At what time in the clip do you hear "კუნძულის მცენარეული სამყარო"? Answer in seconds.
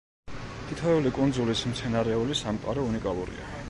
1.19-2.91